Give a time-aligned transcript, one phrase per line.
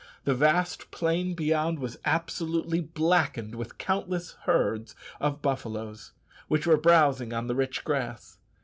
[0.23, 6.11] The vast plain beyond was absolutely blackened with countless herds of buffaloes,
[6.47, 8.39] which were browsing on the rich grass.